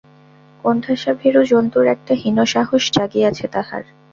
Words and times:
কোণঠাসা 0.63 1.11
ভীরু 1.19 1.41
জন্তুর 1.43 1.85
একটা 1.87 2.13
হীন 2.21 2.37
সাহস 2.53 2.83
জাগিয়াছে 2.95 3.45
তাহার। 3.47 3.83